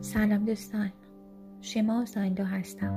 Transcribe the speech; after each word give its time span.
سلام 0.00 0.44
دوستان. 0.44 0.92
شما 1.60 2.04
سایندو 2.04 2.44
هستم. 2.44 2.92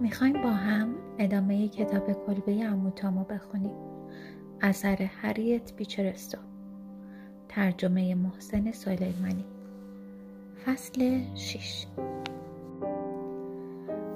می‌خوایم 0.00 0.42
با 0.42 0.50
هم 0.50 0.94
ادامه 1.18 1.68
کتاب 1.68 2.12
کلبه 2.26 2.64
اموتامو 2.64 3.24
بخونیم. 3.24 3.74
اثر 4.60 5.08
هریت 5.22 5.72
بیچرستو 5.76 6.38
ترجمه 7.48 8.14
محسن 8.14 8.72
سلیمانی. 8.72 9.44
فصل 10.66 11.20
6 11.34 11.86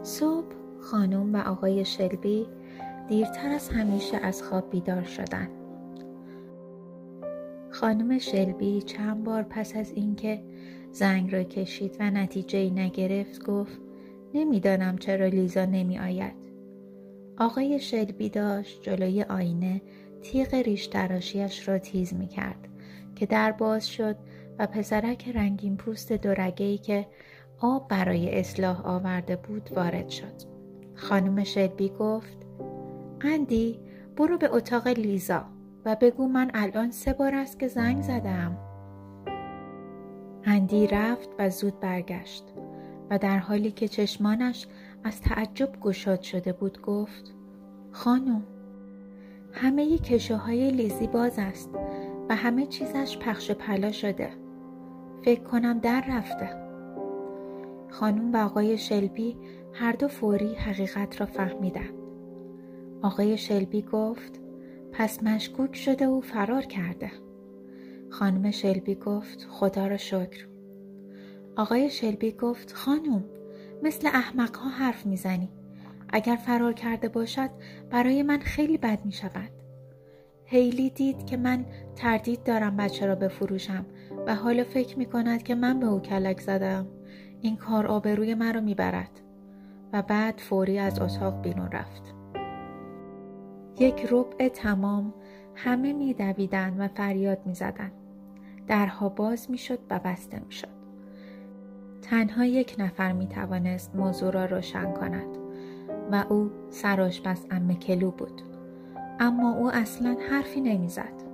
صبح 0.03 0.47
خانم 0.81 1.35
و 1.35 1.39
آقای 1.39 1.85
شلبی 1.85 2.47
دیرتر 3.09 3.49
از 3.49 3.69
همیشه 3.69 4.17
از 4.17 4.43
خواب 4.43 4.71
بیدار 4.71 5.03
شدند. 5.03 5.64
خانم 7.75 8.19
شلبی 8.19 8.83
چند 8.83 9.25
بار 9.25 9.43
پس 9.43 9.77
از 9.77 9.93
اینکه 9.93 10.43
زنگ 10.93 11.33
را 11.33 11.43
کشید 11.43 11.97
و 12.01 12.11
نتیجه 12.11 12.59
ای 12.59 12.71
نگرفت 12.71 13.45
گفت 13.45 13.81
نمی‌دانم 14.35 14.99
چرا 14.99 15.27
لیزا 15.27 15.65
نمی 15.65 15.99
آید. 15.99 16.35
آقای 17.39 17.81
شلبی 17.81 18.29
داشت 18.29 18.83
جلوی 18.83 19.23
آینه 19.23 19.83
تیغ 20.23 20.55
ریش 20.55 20.87
تراشیش 20.87 21.69
را 21.69 21.79
تیز 21.79 22.15
می 22.15 22.27
کرد 22.27 22.69
که 23.17 23.27
در 23.27 23.53
باز 23.53 23.89
شد 23.89 24.17
و 24.59 24.67
پسرک 24.67 25.29
رنگین 25.29 25.77
پوست 25.77 26.13
دورگهی 26.13 26.79
که 26.79 27.07
آب 27.61 27.89
برای 27.89 28.39
اصلاح 28.39 28.87
آورده 28.87 29.37
بود 29.37 29.71
وارد 29.77 30.09
شد. 30.09 30.55
خانم 30.95 31.45
شلبی 31.45 31.89
گفت 31.89 32.39
اندی 33.21 33.81
برو 34.17 34.39
به 34.39 34.55
اتاق 34.55 34.89
لیزا 34.89 35.54
و 35.85 35.97
بگو 36.01 36.29
من 36.29 36.51
الان 36.55 36.91
سه 36.91 37.13
بار 37.13 37.35
است 37.35 37.59
که 37.59 37.69
زنگ 37.69 38.03
زدم. 38.03 38.57
اندی 40.45 40.87
رفت 40.87 41.29
و 41.39 41.51
زود 41.51 41.81
برگشت 41.81 42.45
و 43.11 43.19
در 43.19 43.39
حالی 43.39 43.71
که 43.71 43.89
چشمانش 43.89 44.67
از 45.05 45.21
تعجب 45.21 45.81
گشاد 45.81 46.23
شده 46.23 46.53
بود 46.53 46.83
گفت 46.83 47.35
خانم 47.93 48.43
همه 49.53 49.99
کشه 49.99 50.37
های 50.37 50.71
لیزی 50.71 51.07
باز 51.07 51.39
است 51.39 51.71
و 52.29 52.37
همه 52.37 52.67
چیزش 52.67 53.19
پخش 53.19 53.51
پلا 53.51 53.93
شده. 53.93 54.31
فکر 55.23 55.43
کنم 55.43 55.79
در 55.79 56.05
رفته. 56.09 56.51
خانم 57.91 58.33
و 58.33 58.37
آقای 58.37 58.79
شلبی 58.79 59.37
هر 59.73 59.93
دو 59.93 60.09
فوری 60.09 60.55
حقیقت 60.55 61.21
را 61.21 61.27
فهمیدند. 61.27 61.95
آقای 63.03 63.37
شلبی 63.37 63.83
گفت 63.83 64.44
پس 64.95 65.23
مشکوک 65.23 65.77
شده 65.77 66.07
و 66.07 66.21
فرار 66.21 66.63
کرده. 66.63 67.11
خانم 68.11 68.51
شلبی 68.51 68.95
گفت 68.95 69.47
خدا 69.51 69.87
را 69.87 69.97
شکر. 69.97 70.47
آقای 71.57 71.91
شلبی 71.91 72.33
گفت 72.33 72.73
خانم 72.73 73.25
مثل 73.83 74.09
احمق 74.09 74.57
ها 74.57 74.69
حرف 74.69 75.07
می‌زنی. 75.07 75.49
اگر 76.09 76.37
فرار 76.37 76.73
کرده 76.73 77.09
باشد 77.09 77.51
برای 77.91 78.23
من 78.23 78.39
خیلی 78.39 78.79
بد 78.79 79.05
می 79.05 79.13
شود 79.13 79.51
هیلی 80.45 80.91
دید 80.91 81.27
که 81.27 81.37
من 81.37 81.65
تردید 81.97 82.43
دارم 82.43 82.77
بچه 82.77 83.07
را 83.07 83.15
بفروشم 83.15 83.87
و 84.27 84.35
حالا 84.35 84.65
فکر 84.65 84.99
می 84.99 85.07
کند 85.07 85.43
که 85.43 85.55
من 85.55 85.81
به 85.81 85.87
او 85.87 86.01
کلک 86.01 86.41
زدم. 86.41 86.87
این 87.41 87.57
کار 87.57 87.87
آبروی 87.87 88.35
مرا 88.35 88.61
می‌برد. 88.61 89.21
و 89.93 90.03
بعد 90.03 90.39
فوری 90.39 90.79
از 90.79 90.99
اتاق 90.99 91.43
بیرون 91.43 91.71
رفت. 91.71 92.14
یک 93.79 94.07
ربع 94.11 94.49
تمام 94.49 95.15
همه 95.55 95.93
میدویدند 95.93 96.77
و 96.79 96.89
فریاد 96.89 97.39
می‌زدند. 97.47 97.93
درها 98.67 99.09
باز 99.09 99.51
می‌شد 99.51 99.79
و 99.91 100.01
بسته 100.05 100.41
می‌شد. 100.47 100.69
تنها 102.03 102.45
یک 102.45 102.77
نفر 102.79 103.13
می 103.13 103.27
توانست 103.27 103.97
موضوع 103.97 104.31
را 104.31 104.45
روشن 104.45 104.93
کند 104.93 105.37
و 106.13 106.25
او 106.29 106.51
سرآشپز 106.71 107.47
ام 107.51 107.75
کلو 107.75 108.11
بود. 108.11 108.43
اما 109.21 109.55
او 109.55 109.71
اصلا 109.71 110.17
حرفی 110.31 110.61
نمی‌زد. 110.61 111.25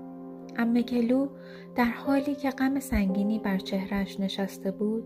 ام 0.57 0.81
کلو 0.81 1.29
در 1.75 1.85
حالی 1.85 2.35
که 2.35 2.51
غم 2.51 2.81
سنگینی 2.81 3.39
بر 3.39 3.59
چهرش 3.59 4.21
نشسته 4.21 4.71
بود 4.71 5.05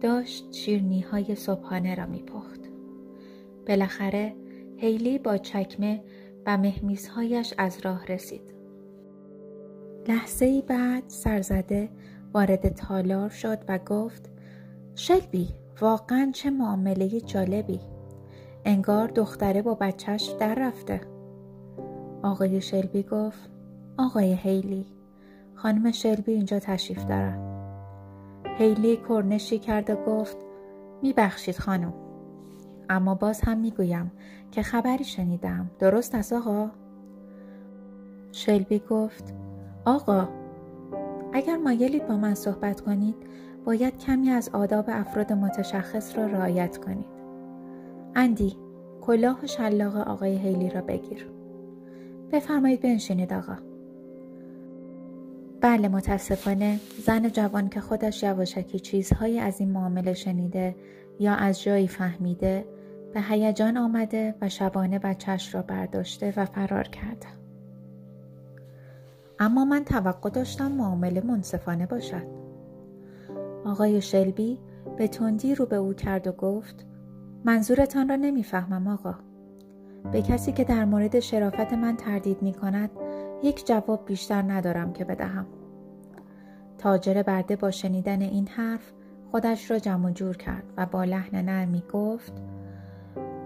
داشت 0.00 0.52
شیرنی 0.52 1.00
های 1.00 1.34
صبحانه 1.34 1.94
را 1.94 2.06
میپخت. 2.06 2.60
بالاخره 3.68 4.34
هیلی 4.76 5.18
با 5.18 5.36
چکمه 5.36 6.02
و 6.46 6.56
مهمیزهایش 6.56 7.54
از 7.58 7.78
راه 7.84 8.06
رسید. 8.06 8.54
لحظه 10.08 10.46
ای 10.46 10.62
بعد 10.62 11.04
سرزده 11.06 11.88
وارد 12.34 12.68
تالار 12.68 13.28
شد 13.28 13.58
و 13.68 13.78
گفت 13.78 14.30
شلبی 14.94 15.48
واقعا 15.80 16.30
چه 16.34 16.50
معامله 16.50 17.20
جالبی. 17.20 17.80
انگار 18.64 19.08
دختره 19.08 19.62
با 19.62 19.74
بچهش 19.74 20.34
در 20.40 20.54
رفته. 20.54 21.00
آقای 22.22 22.60
شلبی 22.60 23.02
گفت 23.02 23.50
آقای 23.98 24.34
هیلی 24.34 24.86
خانم 25.54 25.92
شلبی 25.92 26.32
اینجا 26.32 26.58
تشریف 26.58 27.04
دارن. 27.04 27.38
هیلی 28.58 28.96
کرنشی 29.08 29.58
کرد 29.58 29.90
و 29.90 29.94
گفت 29.94 30.36
میبخشید 31.02 31.58
خانم. 31.58 32.05
اما 32.90 33.14
باز 33.14 33.40
هم 33.40 33.58
می‌گویم 33.58 34.12
که 34.50 34.62
خبری 34.62 35.04
شنیدم. 35.04 35.70
درست 35.78 36.14
است 36.14 36.32
آقا؟ 36.32 36.70
شلبی 38.32 38.78
گفت 38.78 39.34
آقا 39.84 40.28
اگر 41.32 41.56
مایلید 41.56 42.06
با 42.06 42.16
من 42.16 42.34
صحبت 42.34 42.80
کنید 42.80 43.14
باید 43.64 43.98
کمی 43.98 44.30
از 44.30 44.48
آداب 44.52 44.84
افراد 44.88 45.32
متشخص 45.32 46.18
را 46.18 46.26
رعایت 46.26 46.78
کنید. 46.78 47.16
اندی 48.14 48.56
کلاه 49.00 49.38
و 49.42 49.46
شلاق 49.46 49.96
آقای 49.96 50.36
هیلی 50.36 50.70
را 50.70 50.80
بگیر. 50.80 51.30
بفرمایید 52.32 52.80
بنشینید 52.80 53.32
آقا. 53.32 53.56
بله 55.60 55.88
متاسفانه 55.88 56.80
زن 56.98 57.28
جوان 57.28 57.68
که 57.68 57.80
خودش 57.80 58.22
یواشکی 58.22 58.78
چیزهایی 58.78 59.38
از 59.38 59.60
این 59.60 59.70
معامله 59.70 60.14
شنیده 60.14 60.76
یا 61.18 61.34
از 61.34 61.62
جایی 61.62 61.88
فهمیده 61.88 62.64
به 63.16 63.22
هیجان 63.22 63.76
آمده 63.76 64.34
و 64.40 64.48
شبانه 64.48 64.98
بچهش 64.98 65.54
را 65.54 65.62
برداشته 65.62 66.34
و 66.36 66.44
فرار 66.44 66.82
کرده. 66.82 67.26
اما 69.38 69.64
من 69.64 69.84
توقع 69.84 70.30
داشتم 70.30 70.72
معامله 70.72 71.20
منصفانه 71.20 71.86
باشد. 71.86 72.26
آقای 73.64 74.00
شلبی 74.00 74.58
به 74.96 75.08
تندی 75.08 75.54
رو 75.54 75.66
به 75.66 75.76
او 75.76 75.92
کرد 75.94 76.26
و 76.26 76.32
گفت 76.32 76.86
منظورتان 77.44 78.08
را 78.08 78.16
نمی‌فهمم 78.16 78.88
آقا. 78.88 79.14
به 80.12 80.22
کسی 80.22 80.52
که 80.52 80.64
در 80.64 80.84
مورد 80.84 81.20
شرافت 81.20 81.72
من 81.72 81.96
تردید 81.96 82.42
می 82.42 82.52
کند 82.52 82.90
یک 83.42 83.66
جواب 83.66 84.04
بیشتر 84.06 84.42
ندارم 84.42 84.92
که 84.92 85.04
بدهم. 85.04 85.46
تاجر 86.78 87.22
برده 87.22 87.56
با 87.56 87.70
شنیدن 87.70 88.22
این 88.22 88.48
حرف 88.48 88.92
خودش 89.30 89.70
را 89.70 89.78
جمع 89.78 90.10
جور 90.10 90.36
کرد 90.36 90.64
و 90.76 90.86
با 90.86 91.04
لحن 91.04 91.44
نرمی 91.44 91.82
گفت 91.92 92.32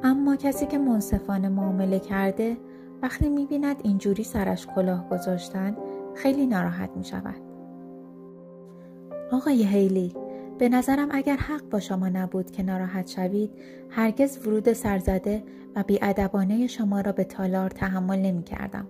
اما 0.03 0.37
کسی 0.37 0.67
که 0.67 0.79
منصفانه 0.79 1.49
معامله 1.49 1.99
کرده 1.99 2.57
وقتی 3.03 3.29
می‌بیند 3.29 3.77
اینجوری 3.85 4.25
سرش 4.25 4.67
کلاه 4.67 5.09
گذاشتن 5.09 5.77
خیلی 6.15 6.47
ناراحت 6.47 6.91
می 6.97 7.05
شود. 7.05 7.41
آقای 9.33 9.63
هیلی 9.65 10.15
به 10.59 10.69
نظرم 10.69 11.09
اگر 11.11 11.37
حق 11.37 11.63
با 11.71 11.81
شما 11.81 12.09
نبود 12.09 12.51
که 12.51 12.63
ناراحت 12.63 13.09
شوید 13.09 13.51
هرگز 13.91 14.47
ورود 14.47 14.73
سرزده 14.73 15.43
و 15.77 15.83
بیادبانه 15.83 16.67
شما 16.67 17.01
را 17.01 17.13
به 17.13 17.25
تالار 17.25 17.71
تحمل 17.71 18.19
نمی 18.19 18.43
کردم. 18.43 18.87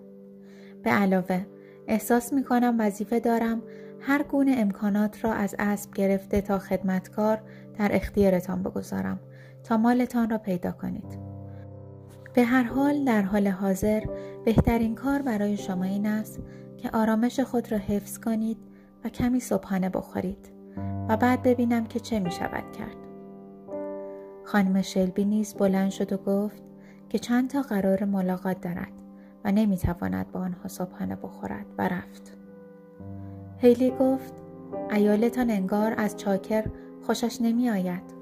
به 0.83 0.91
علاوه 0.91 1.47
احساس 1.89 2.33
می 2.33 2.45
کنم 2.45 2.77
وظیفه 2.79 3.21
دارم 3.21 3.63
هر 4.01 4.23
گونه 4.23 4.55
امکانات 4.59 5.25
را 5.25 5.33
از 5.33 5.55
اسب 5.59 5.95
گرفته 5.95 6.41
تا 6.41 6.59
خدمتکار 6.59 7.43
در 7.79 7.91
اختیارتان 7.93 8.63
بگذارم 8.63 9.21
تا 9.65 9.77
مالتان 9.77 10.31
را 10.31 10.39
پیدا 10.39 10.73
کنید. 10.73 11.19
به 12.35 12.45
هر 12.45 12.63
حال 12.63 13.05
در 13.05 13.23
حال 13.23 13.49
حاضر 13.49 14.05
بهترین 14.45 14.95
کار 14.95 15.23
برای 15.23 15.57
شما 15.57 15.85
این 15.85 16.07
است 16.07 16.41
که 16.77 16.91
آرامش 16.93 17.41
خود 17.41 17.73
را 17.73 17.79
حفظ 17.79 18.19
کنید 18.19 18.59
و 19.05 19.09
کمی 19.09 19.41
صبحانه 19.41 19.89
بخورید 19.89 20.53
و 21.09 21.17
بعد 21.17 21.43
ببینم 21.43 21.87
که 21.87 22.01
چه 22.01 22.21
می 22.21 22.31
شود 22.31 22.73
کرد. 22.73 22.97
خانم 24.45 24.83
شلبی 24.83 25.25
نیز 25.25 25.55
بلند 25.55 25.91
شد 25.91 26.13
و 26.13 26.17
گفت 26.17 26.63
که 27.09 27.19
چند 27.19 27.51
تا 27.51 27.63
قرار 27.63 28.05
ملاقات 28.05 28.61
دارد 28.61 28.93
و 29.45 29.53
نمی 29.53 29.77
تواند 29.77 30.33
با 30.33 30.41
آنها 30.41 30.69
صبحانه 30.69 31.17
بخورد 31.17 31.67
و 31.79 31.89
رفت. 31.89 32.37
هیلی 33.59 33.91
گفت 33.91 34.33
ایالتان 34.91 35.51
انگار 35.51 35.95
از 35.97 36.17
چاکر 36.17 36.65
خوشش 37.03 37.41
نمی 37.41 37.71
آید. 37.71 38.20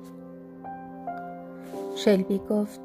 شلبی 1.99 2.39
گفت 2.39 2.81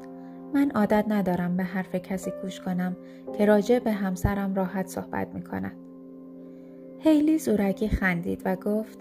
من 0.54 0.70
عادت 0.70 1.04
ندارم 1.08 1.56
به 1.56 1.62
حرف 1.62 1.94
کسی 1.94 2.32
گوش 2.42 2.60
کنم 2.60 2.96
که 3.38 3.44
راجع 3.44 3.78
به 3.78 3.92
همسرم 3.92 4.54
راحت 4.54 4.86
صحبت 4.86 5.28
می 5.34 5.42
کند. 5.42 5.76
هیلی 6.98 7.38
زورگی 7.38 7.88
خندید 7.88 8.42
و 8.44 8.56
گفت 8.56 8.98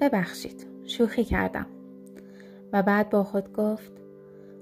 ببخشید 0.00 0.66
شوخی 0.84 1.24
کردم. 1.24 1.66
و 2.72 2.82
بعد 2.82 3.10
با 3.10 3.24
خود 3.24 3.52
گفت 3.52 3.92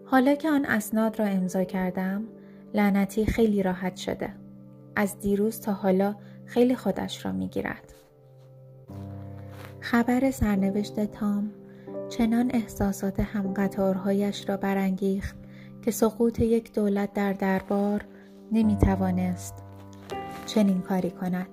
حالا 0.05 0.35
که 0.35 0.50
آن 0.50 0.65
اسناد 0.65 1.19
را 1.19 1.27
امضا 1.27 1.65
کردم 1.65 2.25
لعنتی 2.75 3.27
خیلی 3.27 3.62
راحت 3.62 3.97
شده. 3.97 4.35
از 4.97 5.19
دیروز 5.19 5.61
تا 5.61 5.73
حالا 5.73 6.15
خیلی 6.45 6.77
خودش 6.77 7.27
را 7.27 7.33
می‌گیرد. 7.33 7.95
خبر 9.81 10.31
سرنوشت 10.31 11.05
تام 11.05 11.50
چنان 12.08 12.50
احساسات 12.55 13.20
همقطارهایش 13.20 14.49
را 14.49 14.56
برانگیخت 14.56 15.37
که 15.82 15.90
سقوط 15.90 16.40
یک 16.40 16.72
دولت 16.72 17.12
در 17.12 17.32
دربار 17.32 18.05
نمی‌توانست 18.52 19.55
چنین 20.46 20.81
کاری 20.81 21.10
کند 21.10 21.49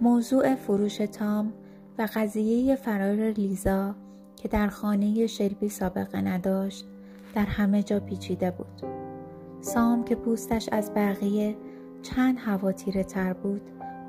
موضوع 0.00 0.54
فروش 0.54 0.96
تام 0.96 1.52
و 1.98 2.08
قضیه 2.14 2.76
فرار 2.76 3.30
لیزا 3.30 3.94
که 4.36 4.48
در 4.48 4.68
خانه 4.68 5.26
شلبی 5.26 5.68
سابقه 5.68 6.20
نداشت 6.20 6.86
در 7.34 7.44
همه 7.44 7.82
جا 7.82 8.00
پیچیده 8.00 8.50
بود 8.50 8.82
سام 9.60 10.04
که 10.04 10.14
پوستش 10.14 10.68
از 10.72 10.94
بقیه 10.94 11.56
چند 12.02 12.38
هوا 12.38 12.72
تیره 12.72 13.04
تر 13.04 13.32
بود 13.32 13.60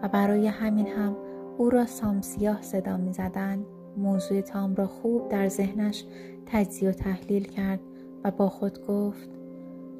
و 0.03 0.07
برای 0.07 0.47
همین 0.47 0.87
هم 0.87 1.15
او 1.57 1.69
را 1.69 1.85
سام 1.85 2.21
سیاه 2.21 2.61
صدا 2.61 2.97
می 2.97 3.13
زدن. 3.13 3.65
موضوع 3.97 4.41
تام 4.41 4.75
را 4.75 4.87
خوب 4.87 5.29
در 5.29 5.47
ذهنش 5.47 6.03
تجزیه 6.45 6.89
و 6.89 6.93
تحلیل 6.93 7.43
کرد 7.43 7.79
و 8.23 8.31
با 8.31 8.49
خود 8.49 8.87
گفت 8.87 9.29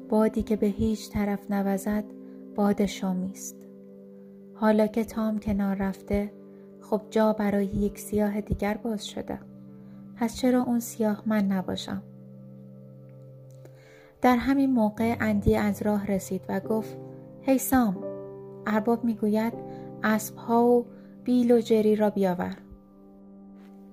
بادی 0.08 0.42
که 0.42 0.56
به 0.56 0.66
هیچ 0.66 1.10
طرف 1.10 1.50
نوزد 1.50 2.04
باد 2.54 2.86
شامی 2.86 3.30
است. 3.30 3.56
حالا 4.54 4.86
که 4.86 5.04
تام 5.04 5.38
کنار 5.38 5.76
رفته 5.76 6.32
خب 6.80 7.00
جا 7.10 7.32
برای 7.32 7.66
یک 7.66 7.98
سیاه 7.98 8.40
دیگر 8.40 8.76
باز 8.76 9.06
شده. 9.06 9.38
پس 10.16 10.36
چرا 10.36 10.62
اون 10.62 10.80
سیاه 10.80 11.22
من 11.26 11.46
نباشم؟ 11.46 12.02
در 14.22 14.36
همین 14.36 14.72
موقع 14.72 15.16
اندی 15.20 15.56
از 15.56 15.82
راه 15.82 16.06
رسید 16.06 16.42
و 16.48 16.60
گفت 16.60 16.96
هی 17.42 17.58
سام 17.58 17.96
ارباب 18.66 19.04
می‌گوید 19.04 19.52
اسبها 20.02 20.66
و 20.66 20.86
بیل 21.24 21.52
و 21.52 21.60
جری 21.60 21.96
را 21.96 22.10
بیاور. 22.10 22.56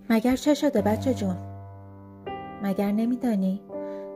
مگر 0.10 0.36
چه 0.36 0.54
شده 0.54 0.82
بچه 0.82 1.14
جون 1.14 1.38
مگر 2.64 2.92
نمیدانی 2.92 3.62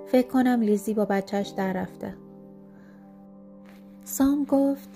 فکر 0.06 0.28
کنم 0.28 0.62
لیزی 0.62 0.94
با 0.94 1.06
بچهش 1.06 1.48
در 1.48 1.74
رفته 1.74 2.14
سام 4.04 4.44
گفت 4.44 4.90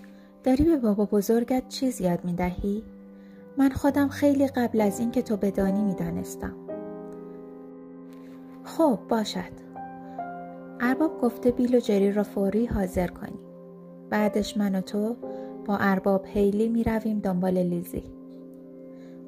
داری 0.44 0.64
به 0.64 0.78
بابا 0.78 1.06
بزرگت 1.06 1.70
چیز 1.70 2.02
یاد 2.02 2.26
می 2.26 2.34
دهی؟ 2.34 2.84
من 3.58 3.70
خودم 3.70 4.08
خیلی 4.08 4.48
قبل 4.48 4.82
از 4.82 5.00
این 5.00 5.12
که 5.12 5.22
تو 5.22 5.38
بدانی 5.38 5.82
می 5.82 5.96
دانستم. 5.96 6.54
خب 8.64 9.00
باشد. 9.10 9.64
ارباب 10.80 11.22
گفته 11.22 11.52
بیل 11.52 11.76
و 11.76 11.80
جری 11.80 12.12
را 12.12 12.24
فوری 12.24 12.66
حاضر 12.66 13.08
کنی. 13.08 13.40
بعدش 14.10 14.58
من 14.58 14.76
و 14.76 14.82
تو 14.82 15.16
با 15.66 15.78
ارباب 15.78 16.26
هیلی 16.26 16.70
می 16.70 16.84
رویم 16.84 17.20
دنبال 17.20 17.58
لیزی. 17.58 18.04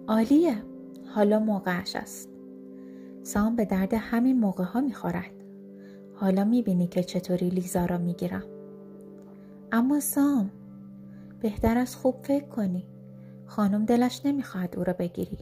عالیه. 0.08 0.56
حالا 1.16 1.40
موقعش 1.40 1.96
است. 1.96 2.30
سام 3.24 3.56
به 3.56 3.66
درد 3.66 3.94
همین 3.94 4.40
موقع 4.40 4.64
ها 4.64 4.82
می 4.82 4.94
خورد. 4.94 5.32
حالا 6.16 6.44
می 6.44 6.62
بینی 6.62 6.88
که 6.88 7.04
چطوری 7.04 7.50
لیزا 7.50 7.86
را 7.86 7.98
می 7.98 8.14
گیرم. 8.14 8.44
اما 9.72 10.00
سام 10.00 10.50
بهتر 11.42 11.78
از 11.78 11.96
خوب 11.96 12.16
فکر 12.24 12.46
کنی 12.46 12.86
خانم 13.46 13.86
دلش 13.86 14.22
نمی‌خواهد 14.26 14.78
او 14.78 14.84
را 14.84 14.94
بگیری 14.94 15.38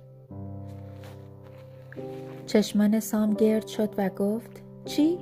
چشمان 2.46 3.00
سام 3.00 3.34
گرد 3.34 3.68
شد 3.68 3.96
و 3.98 4.10
گفت 4.10 4.62
چی؟ 4.86 5.18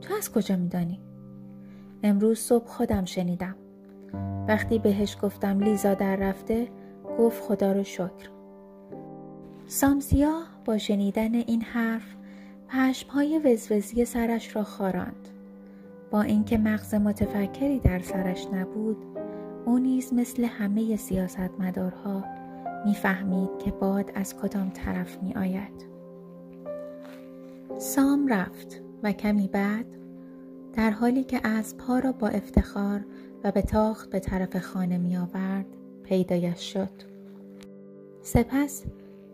تو 0.00 0.14
از 0.14 0.32
کجا 0.32 0.56
میدانی؟ 0.56 1.00
امروز 2.02 2.38
صبح 2.38 2.66
خودم 2.66 3.04
شنیدم 3.04 3.56
وقتی 4.48 4.78
بهش 4.78 5.16
گفتم 5.22 5.60
لیزا 5.60 5.94
در 5.94 6.16
رفته 6.16 6.68
گفت 7.18 7.42
خدا 7.42 7.72
رو 7.72 7.82
شکر 7.84 8.41
سامسیا 9.72 10.42
با 10.64 10.78
شنیدن 10.78 11.34
این 11.34 11.62
حرف 11.62 12.16
پشمهای 12.68 13.38
وزوزی 13.38 14.04
سرش 14.04 14.56
را 14.56 14.62
خاراند 14.62 15.28
با 16.10 16.22
اینکه 16.22 16.58
مغز 16.58 16.94
متفکری 16.94 17.78
در 17.78 17.98
سرش 17.98 18.46
نبود 18.52 18.96
او 19.64 19.78
نیز 19.78 20.12
مثل 20.12 20.44
همه 20.44 20.96
سیاستمدارها 20.96 22.24
می‌فهمید 22.84 23.50
که 23.64 23.70
باد 23.70 24.10
از 24.14 24.36
کدام 24.36 24.70
طرف 24.70 25.22
می 25.22 25.34
آید. 25.34 25.86
سام 27.78 28.28
رفت 28.28 28.82
و 29.02 29.12
کمی 29.12 29.48
بعد 29.48 29.86
در 30.72 30.90
حالی 30.90 31.24
که 31.24 31.40
اسبها 31.44 31.98
را 31.98 32.12
با 32.12 32.28
افتخار 32.28 33.04
و 33.44 33.52
به 33.52 33.62
تاخت 33.62 34.10
به 34.10 34.20
طرف 34.20 34.56
خانه 34.56 34.98
می 34.98 35.16
آورد 35.16 35.66
پیدایش 36.04 36.72
شد. 36.72 37.12
سپس 38.22 38.84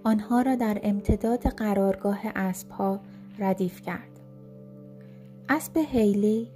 آنها 0.04 0.42
را 0.42 0.54
در 0.54 0.80
امتداد 0.82 1.42
قرارگاه 1.46 2.20
اسبها 2.24 3.00
ردیف 3.38 3.82
کرد. 3.82 4.20
اسب 5.48 5.76
هیلی 5.76 6.48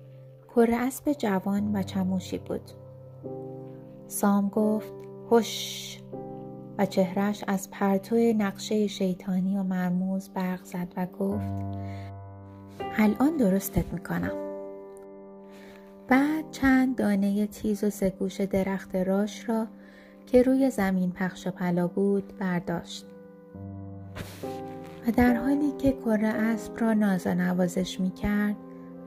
کره 0.48 0.76
اسب 0.76 1.12
جوان 1.12 1.76
و 1.76 1.82
چموشی 1.82 2.38
بود. 2.38 2.70
سام 4.08 4.48
گفت 4.48 4.92
هش 5.30 6.00
و 6.78 6.86
چهرش 6.86 7.44
از 7.46 7.70
پرتو 7.70 8.16
نقشه 8.16 8.86
شیطانی 8.86 9.58
و 9.58 9.62
مرموز 9.62 10.28
برق 10.28 10.64
زد 10.64 10.88
و 10.96 11.06
گفت 11.06 11.52
الان 12.96 13.36
درستت 13.36 13.92
می‌کنم 13.92 14.32
بعد 16.08 16.50
چند 16.50 16.96
دانه 16.96 17.46
تیز 17.46 17.84
و 17.84 17.90
سگوش 17.90 18.40
درخت 18.40 18.96
راش 18.96 19.48
را 19.48 19.66
که 20.26 20.42
روی 20.42 20.70
زمین 20.70 21.12
پخش 21.12 21.46
و 21.46 21.50
پلا 21.50 21.86
بود 21.86 22.38
برداشت 22.38 23.06
و 25.06 25.10
در 25.10 25.34
حالی 25.34 25.72
که 25.78 25.92
کره 25.92 26.28
اسب 26.28 26.72
را 26.78 26.94
ناز 26.94 27.26
نوازش 27.26 28.00
می 28.00 28.10
کرد 28.10 28.56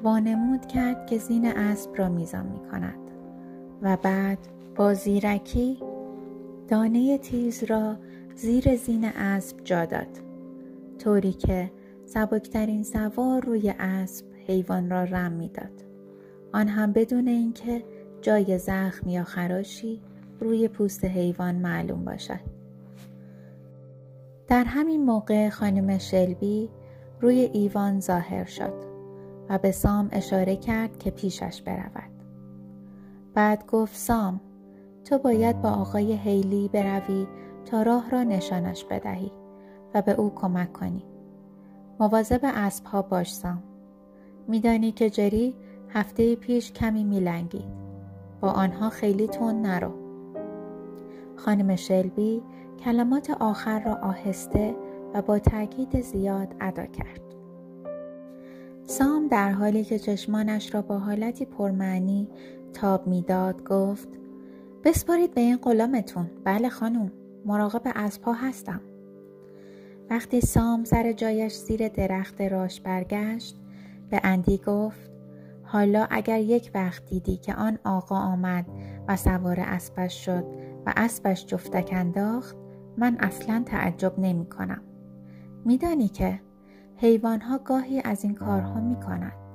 وانمود 0.03 0.65
کرد 0.65 1.07
که 1.07 1.17
زین 1.17 1.45
اسب 1.45 1.89
را 1.95 2.09
میزان 2.09 2.45
می 2.45 2.69
کند 2.71 2.99
و 3.81 3.97
بعد 4.03 4.37
با 4.75 4.93
زیرکی 4.93 5.79
دانه 6.67 7.17
تیز 7.17 7.63
را 7.63 7.97
زیر 8.35 8.75
زین 8.75 9.05
اسب 9.05 9.63
جا 9.63 9.85
داد 9.85 10.07
طوری 10.99 11.33
که 11.33 11.71
سبکترین 12.05 12.83
سوار 12.83 13.45
روی 13.45 13.73
اسب 13.79 14.25
حیوان 14.47 14.89
را 14.89 15.03
رم 15.03 15.31
می‌داد. 15.31 15.83
آن 16.53 16.67
هم 16.67 16.91
بدون 16.91 17.27
اینکه 17.27 17.83
جای 18.21 18.57
زخم 18.57 19.09
یا 19.09 19.23
خراشی 19.23 20.01
روی 20.39 20.67
پوست 20.67 21.05
حیوان 21.05 21.55
معلوم 21.55 22.05
باشد. 22.05 22.54
در 24.47 24.63
همین 24.63 25.05
موقع 25.05 25.49
خانم 25.49 25.97
شلبی 25.97 26.69
روی 27.21 27.49
ایوان 27.53 27.99
ظاهر 27.99 28.45
شد 28.45 28.73
و 29.49 29.57
به 29.57 29.71
سام 29.71 30.09
اشاره 30.11 30.55
کرد 30.55 30.97
که 30.97 31.11
پیشش 31.11 31.61
برود 31.61 32.11
بعد 33.33 33.65
گفت 33.67 33.95
سام 33.95 34.41
تو 35.05 35.17
باید 35.17 35.61
با 35.61 35.69
آقای 35.69 36.13
هیلی 36.13 36.67
بروی 36.67 37.27
تا 37.65 37.81
راه 37.81 38.09
را 38.09 38.23
نشانش 38.23 38.85
بدهی 38.85 39.31
و 39.93 40.01
به 40.01 40.11
او 40.11 40.35
کمک 40.35 40.73
کنی. 40.73 41.03
مواظب 41.99 42.39
اسبها 42.43 43.01
باش 43.01 43.35
سام. 43.35 43.63
میدانی 44.47 44.91
که 44.91 45.09
جری 45.09 45.55
هفته 45.89 46.35
پیش 46.35 46.71
کمی 46.71 47.03
میلنگید. 47.03 47.85
با 48.41 48.49
آنها 48.51 48.89
خیلی 48.89 49.27
تون 49.27 49.61
نرو. 49.61 49.91
خانم 51.35 51.75
شلبی 51.75 52.41
کلمات 52.83 53.29
آخر 53.29 53.79
را 53.79 53.95
آهسته 53.95 54.75
و 55.13 55.21
با 55.21 55.39
تاکید 55.39 56.01
زیاد 56.01 56.55
ادا 56.61 56.85
کرد. 56.85 57.21
سام 58.83 59.27
در 59.27 59.51
حالی 59.51 59.83
که 59.83 59.99
چشمانش 59.99 60.75
را 60.75 60.81
با 60.81 60.99
حالتی 60.99 61.45
پرمعنی 61.45 62.27
تاب 62.73 63.07
می‌داد 63.07 63.63
گفت 63.63 64.07
بسپارید 64.83 65.33
به 65.33 65.41
این 65.41 65.57
غلامتون 65.57 66.31
بله 66.43 66.69
خانم 66.69 67.11
مراقب 67.45 67.81
اسبها 67.95 68.33
هستم 68.33 68.81
وقتی 70.09 70.41
سام 70.41 70.83
سر 70.83 71.11
جایش 71.11 71.53
زیر 71.53 71.87
درخت 71.87 72.41
راش 72.41 72.81
برگشت 72.81 73.55
به 74.09 74.21
اندی 74.23 74.57
گفت 74.57 75.11
حالا 75.63 76.07
اگر 76.09 76.39
یک 76.39 76.71
وقت 76.73 77.05
دیدی 77.05 77.37
که 77.37 77.55
آن 77.55 77.79
آقا 77.83 78.15
آمد 78.15 78.65
و 79.07 79.15
سوار 79.15 79.59
اسبش 79.59 80.25
شد 80.25 80.45
و 80.85 80.93
اسبش 80.97 81.45
جفتک 81.45 81.89
انداخت 81.93 82.57
من 82.97 83.17
اصلا 83.19 83.63
تعجب 83.65 84.19
نمی 84.19 84.45
کنم. 84.45 84.81
میدانی 85.65 86.07
که 86.07 86.39
حیوانها 86.97 87.57
گاهی 87.57 88.01
از 88.01 88.23
این 88.23 88.33
کارها 88.33 88.79
می 88.79 88.95
کنند 88.95 89.45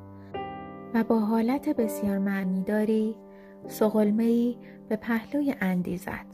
و 0.94 1.04
با 1.04 1.20
حالت 1.20 1.68
بسیار 1.68 2.18
معنیداری 2.18 3.16
سغلمه 3.66 4.54
به 4.88 4.96
پهلوی 4.96 5.54
اندی 5.60 5.96
زد. 5.96 6.26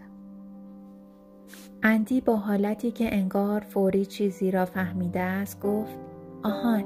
اندی 1.82 2.20
با 2.20 2.36
حالتی 2.36 2.90
که 2.90 3.14
انگار 3.14 3.60
فوری 3.60 4.06
چیزی 4.06 4.50
را 4.50 4.64
فهمیده 4.64 5.20
است 5.20 5.60
گفت 5.60 5.98
آهان 6.42 6.84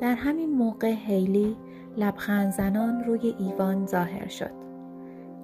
در 0.00 0.14
همین 0.14 0.54
موقع 0.54 0.94
هیلی 1.06 1.56
لبخند 1.96 2.52
زنان 2.52 3.04
روی 3.04 3.34
ایوان 3.38 3.86
ظاهر 3.86 4.28
شد 4.28 4.50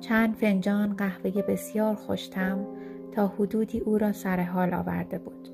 چند 0.01 0.35
فنجان 0.35 0.97
قهوه 0.97 1.43
بسیار 1.43 1.95
خوشتم 1.95 2.67
تا 3.19 3.27
حدودی 3.27 3.81
او 3.81 3.99
را 3.99 4.13
سر 4.13 4.41
حال 4.41 4.75
آورده 4.75 5.19
بود 5.19 5.49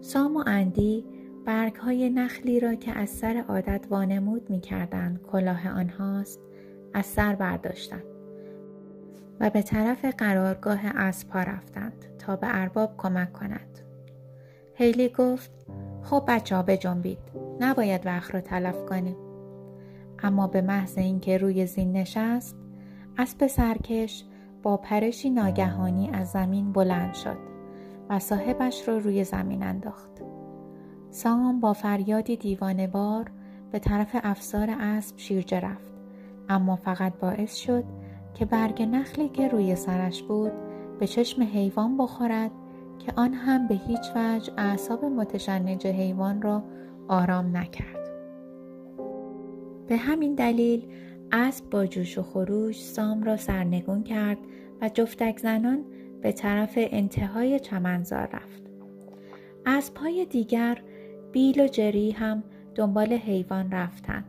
سام 0.00 0.36
و 0.36 0.44
اندی 0.46 1.04
برگ 1.44 1.74
های 1.74 2.10
نخلی 2.10 2.60
را 2.60 2.74
که 2.74 2.92
از 2.92 3.08
سر 3.08 3.44
عادت 3.48 3.86
وانمود 3.90 4.50
می 4.50 4.60
کردن 4.60 5.20
کلاه 5.32 5.68
آنهاست 5.68 6.40
از 6.94 7.06
سر 7.06 7.34
برداشتند 7.34 8.02
و 9.40 9.50
به 9.50 9.62
طرف 9.62 10.04
قرارگاه 10.04 10.80
اسبها 10.84 11.42
رفتند 11.42 12.04
تا 12.18 12.36
به 12.36 12.46
ارباب 12.50 12.94
کمک 12.98 13.32
کند. 13.32 13.78
هیلی 14.74 15.08
گفت 15.08 15.50
خب 16.02 16.24
بچه 16.28 16.56
ها 16.56 16.62
بجنبید. 16.62 17.18
نباید 17.60 18.06
وقت 18.06 18.34
را 18.34 18.40
تلف 18.40 18.84
کنیم. 18.84 19.16
اما 20.22 20.46
به 20.46 20.62
محض 20.62 20.98
اینکه 20.98 21.38
روی 21.38 21.66
زین 21.66 21.92
نشست 21.92 22.56
اسب 23.18 23.46
سرکش 23.46 24.24
با 24.68 24.76
پرشی 24.76 25.30
ناگهانی 25.30 26.10
از 26.12 26.30
زمین 26.30 26.72
بلند 26.72 27.14
شد 27.14 27.36
و 28.08 28.18
صاحبش 28.18 28.88
را 28.88 28.98
روی 28.98 29.24
زمین 29.24 29.62
انداخت. 29.62 30.10
سام 31.10 31.60
با 31.60 31.72
فریادی 31.72 32.36
دیوانه 32.36 32.86
بار 32.86 33.30
به 33.72 33.78
طرف 33.78 34.16
افسار 34.22 34.70
اسب 34.80 35.18
شیرجه 35.18 35.60
رفت 35.60 35.92
اما 36.48 36.76
فقط 36.76 37.12
باعث 37.20 37.54
شد 37.54 37.84
که 38.34 38.44
برگ 38.44 38.82
نخلی 38.82 39.28
که 39.28 39.48
روی 39.48 39.76
سرش 39.76 40.22
بود 40.22 40.52
به 40.98 41.06
چشم 41.06 41.42
حیوان 41.42 41.96
بخورد 41.96 42.50
که 42.98 43.12
آن 43.16 43.34
هم 43.34 43.68
به 43.68 43.74
هیچ 43.74 44.10
وجه 44.16 44.52
اعصاب 44.56 45.04
متشنج 45.04 45.86
حیوان 45.86 46.42
را 46.42 46.62
آرام 47.08 47.56
نکرد. 47.56 48.08
به 49.86 49.96
همین 49.96 50.34
دلیل 50.34 50.88
اسب 51.32 51.70
با 51.70 51.86
جوش 51.86 52.18
و 52.18 52.22
خروش 52.22 52.82
سام 52.82 53.22
را 53.22 53.36
سرنگون 53.36 54.02
کرد 54.02 54.38
و 54.80 54.88
جفتک 54.88 55.38
زنان 55.38 55.84
به 56.22 56.32
طرف 56.32 56.72
انتهای 56.76 57.60
چمنزار 57.60 58.28
رفت. 58.32 58.62
اسبهای 59.66 60.26
دیگر 60.26 60.82
بیل 61.32 61.60
و 61.60 61.66
جری 61.66 62.10
هم 62.10 62.42
دنبال 62.74 63.12
حیوان 63.12 63.70
رفتند. 63.70 64.24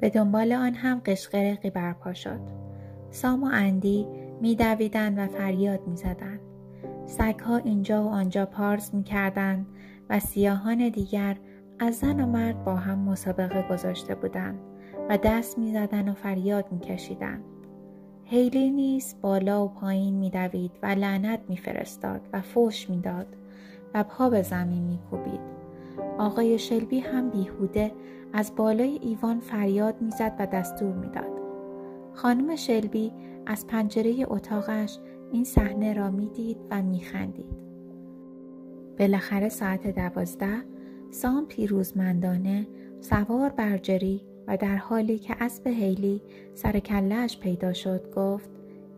به 0.00 0.10
دنبال 0.10 0.52
آن 0.52 0.74
هم 0.74 1.00
قشقرقی 1.06 1.70
برپا 1.70 2.12
شد. 2.12 2.40
سام 3.10 3.44
و 3.44 3.50
اندی 3.52 4.06
میدویدند 4.40 5.18
و 5.18 5.26
فریاد 5.26 5.80
می‌زدند. 5.86 6.40
سگها 7.06 7.56
اینجا 7.56 8.04
و 8.04 8.08
آنجا 8.08 8.46
پارز 8.46 8.94
می‌کردند 8.94 9.66
و 10.10 10.20
سیاهان 10.20 10.88
دیگر 10.88 11.36
از 11.78 11.98
زن 11.98 12.20
و 12.20 12.26
مرد 12.26 12.64
با 12.64 12.76
هم 12.76 12.98
مسابقه 12.98 13.68
گذاشته 13.70 14.14
بودند 14.14 14.69
و 15.10 15.18
دست 15.22 15.58
می‌زدند 15.58 16.08
و 16.08 16.12
فریاد 16.12 16.72
میکشیدند. 16.72 17.44
هیلی 18.24 18.70
نیز 18.70 19.14
بالا 19.20 19.64
و 19.64 19.68
پایین 19.68 20.14
میدوید 20.14 20.70
و 20.82 20.86
لعنت 20.86 21.40
میفرستاد 21.48 22.20
و 22.32 22.40
فوش 22.40 22.90
می‌داد 22.90 23.26
و 23.94 24.04
پا 24.04 24.30
به 24.30 24.42
زمین 24.42 24.82
میکوبید. 24.82 25.40
آقای 26.18 26.58
شلبی 26.58 27.00
هم 27.00 27.30
بیهوده 27.30 27.92
از 28.32 28.52
بالای 28.56 28.98
ایوان 29.02 29.40
فریاد 29.40 30.02
می‌زد 30.02 30.36
و 30.38 30.46
دستور 30.46 30.94
می‌داد. 30.94 31.40
خانم 32.14 32.56
شلبی 32.56 33.12
از 33.46 33.66
پنجره 33.66 34.26
اتاقش 34.28 34.98
این 35.32 35.44
صحنه 35.44 35.92
را 35.92 36.10
می‌دید 36.10 36.56
و 36.70 36.82
میخندید. 36.82 37.60
بالاخره 38.98 39.48
ساعت 39.48 39.94
دوازده 39.94 40.62
سام 41.10 41.46
پیروزمندانه 41.46 42.66
سوار 43.00 43.48
بر 43.48 43.78
جری 43.78 44.29
و 44.50 44.56
در 44.56 44.76
حالی 44.76 45.18
که 45.18 45.36
اسب 45.40 45.66
هیلی 45.66 46.22
سر 46.54 46.78
کلهش 46.78 47.38
پیدا 47.38 47.72
شد 47.72 48.14
گفت 48.14 48.50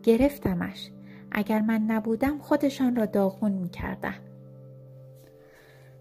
گرفتمش. 0.03 0.91
اگر 1.31 1.61
من 1.61 1.81
نبودم 1.81 2.37
خودشان 2.37 2.95
را 2.95 3.05
داغون 3.05 3.51
می‌کردن. 3.51 4.15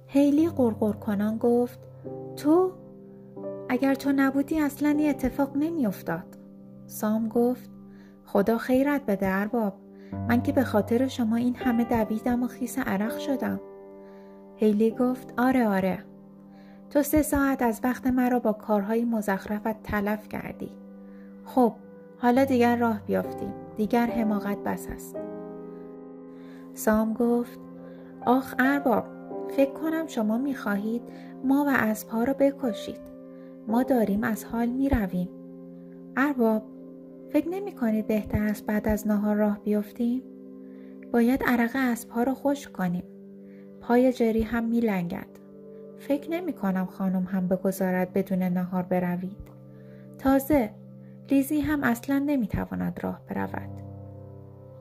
هیلی 0.06 0.48
قرقر 0.48 0.92
کنان 0.92 1.38
گفت 1.38 1.78
تو 2.36 2.72
اگر 3.68 3.94
تو 3.94 4.12
نبودی 4.12 4.60
اصلا 4.60 4.88
این 4.88 5.10
اتفاق 5.10 5.56
نمیافتاد. 5.56 6.38
سام 6.86 7.28
گفت 7.28 7.70
خدا 8.24 8.58
خیرت 8.58 9.06
بده 9.06 9.28
ارباب. 9.28 9.74
من 10.28 10.42
که 10.42 10.52
به 10.52 10.64
خاطر 10.64 11.08
شما 11.08 11.36
این 11.36 11.56
همه 11.56 11.84
دویدم 11.84 12.42
و 12.42 12.46
خیس 12.46 12.78
عرق 12.78 13.18
شدم. 13.18 13.60
هیلی 14.56 14.90
گفت 14.90 15.34
آره 15.38 15.66
آره. 15.68 16.11
تو 16.92 17.02
سه 17.02 17.22
ساعت 17.22 17.62
از 17.62 17.80
وقت 17.84 18.06
مرا 18.06 18.38
با 18.38 18.52
کارهای 18.52 19.04
مزخرفت 19.04 19.82
تلف 19.82 20.28
کردی. 20.28 20.70
خب 21.44 21.72
حالا 22.18 22.44
دیگر 22.44 22.76
راه 22.76 23.00
بیافتیم. 23.06 23.52
دیگر 23.76 24.06
حماقت 24.06 24.58
بس 24.58 24.88
است. 24.88 25.16
سام 26.74 27.14
گفت 27.14 27.60
آخ 28.26 28.54
ارباب 28.58 29.04
فکر 29.56 29.72
کنم 29.72 30.06
شما 30.06 30.38
می‌خواهید 30.38 31.02
ما 31.44 31.64
و 31.64 31.68
اسبها 31.72 32.24
را 32.24 32.32
بکشید. 32.32 33.00
ما 33.68 33.82
داریم 33.82 34.24
از 34.24 34.44
حال 34.44 34.68
می‌رویم. 34.68 35.28
ارباب 36.16 36.62
فکر 37.30 37.48
نمی 37.48 37.72
کنید 37.72 38.06
بهتر 38.06 38.42
است 38.42 38.66
بعد 38.66 38.88
از 38.88 39.06
نهار 39.06 39.36
راه 39.36 39.58
بیفتیم؟ 39.64 40.22
باید 41.12 41.42
عرق 41.46 41.70
اسبها 41.74 42.22
را 42.22 42.34
خوش 42.34 42.68
کنیم. 42.68 43.04
پای 43.80 44.12
جری 44.12 44.42
هم 44.42 44.64
میلنگد. 44.64 45.41
فکر 46.08 46.30
نمی 46.30 46.52
کنم 46.52 46.86
خانم 46.86 47.24
هم 47.24 47.48
بگذارد 47.48 48.12
بدون 48.12 48.42
نهار 48.42 48.82
بروید. 48.82 49.52
تازه 50.18 50.70
لیزی 51.30 51.60
هم 51.60 51.84
اصلا 51.84 52.18
نمی‌تواند 52.18 53.00
راه 53.02 53.20
برود. 53.28 53.70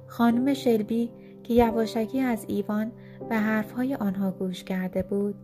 خانم 0.07 0.53
شلبی 0.53 1.11
که 1.43 1.53
یواشکی 1.53 2.19
از 2.19 2.45
ایوان 2.47 2.91
به 3.29 3.35
حرفهای 3.35 3.95
آنها 3.95 4.31
گوش 4.31 4.63
کرده 4.63 5.03
بود 5.03 5.35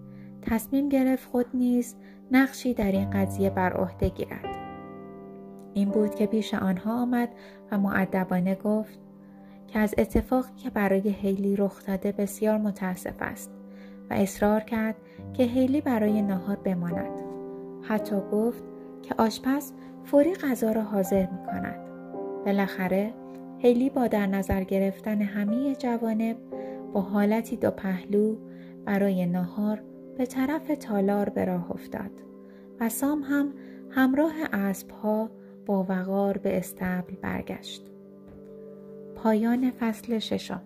تصمیم 0.41 0.89
گرفت 0.89 1.29
خود 1.29 1.45
نیز 1.53 1.95
نقشی 2.31 2.73
در 2.73 2.91
این 2.91 3.09
قضیه 3.09 3.49
بر 3.49 3.73
عهده 3.73 4.09
گیرد. 4.09 4.55
این 5.73 5.89
بود 5.89 6.15
که 6.15 6.25
پیش 6.25 6.53
آنها 6.53 7.01
آمد 7.01 7.29
و 7.71 7.77
معدبانه 7.77 8.55
گفت 8.55 8.99
که 9.67 9.79
از 9.79 9.95
اتفاقی 9.97 10.55
که 10.55 10.69
برای 10.69 11.09
هیلی 11.09 11.55
رخ 11.55 11.85
داده 11.85 12.11
بسیار 12.11 12.57
متاسف 12.57 13.15
است. 13.19 13.56
و 14.09 14.13
اصرار 14.13 14.59
کرد 14.59 14.95
که 15.33 15.43
هیلی 15.43 15.81
برای 15.81 16.21
ناهار 16.21 16.55
بماند. 16.55 17.19
حتی 17.81 18.15
گفت 18.31 18.63
که 19.03 19.15
آشپز 19.17 19.71
فوری 20.03 20.33
غذا 20.33 20.71
را 20.71 20.81
حاضر 20.81 21.25
می 21.25 21.45
کند 21.45 21.79
بالاخره 22.45 23.13
هیلی 23.57 23.89
با 23.89 24.07
در 24.07 24.25
نظر 24.25 24.63
گرفتن 24.63 25.21
همه 25.21 25.75
جوانب 25.75 26.37
با 26.93 27.01
حالتی 27.01 27.55
دو 27.55 27.71
پهلو 27.71 28.35
برای 28.85 29.25
نهار 29.25 29.81
به 30.17 30.25
طرف 30.25 30.67
تالار 30.67 31.29
به 31.29 31.45
راه 31.45 31.71
افتاد 31.71 32.11
و 32.79 32.89
سام 32.89 33.21
هم 33.21 33.53
همراه 33.89 34.33
اسبها 34.53 35.29
با 35.65 35.85
وقار 35.89 36.37
به 36.37 36.57
استبل 36.57 37.15
برگشت. 37.21 37.85
پایان 39.15 39.71
فصل 39.71 40.19
ششم. 40.19 40.61